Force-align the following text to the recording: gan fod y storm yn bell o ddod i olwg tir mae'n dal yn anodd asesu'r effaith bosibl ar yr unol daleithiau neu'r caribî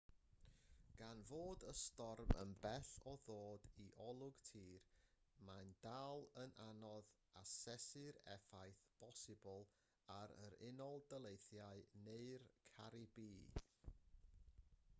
gan 0.99 1.19
fod 1.29 1.63
y 1.71 1.71
storm 1.79 2.31
yn 2.43 2.53
bell 2.61 2.87
o 3.09 3.11
ddod 3.25 3.67
i 3.83 3.83
olwg 4.05 4.39
tir 4.47 4.87
mae'n 5.49 5.69
dal 5.83 6.25
yn 6.45 6.53
anodd 6.63 7.11
asesu'r 7.43 8.17
effaith 8.37 8.81
bosibl 9.03 9.69
ar 10.15 10.35
yr 10.47 10.57
unol 10.71 11.05
daleithiau 11.13 11.85
neu'r 12.09 12.49
caribî 12.79 13.31